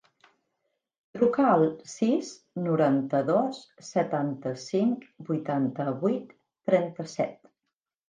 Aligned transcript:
Truca 1.17 1.45
al 1.55 1.65
sis, 1.91 2.31
noranta-dos, 2.69 3.61
setanta-cinc, 3.93 5.09
vuitanta-vuit, 5.33 6.37
trenta-set. 6.73 7.43